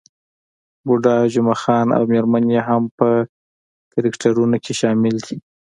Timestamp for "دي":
5.27-5.35